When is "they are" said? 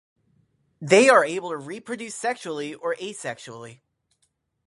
0.81-1.23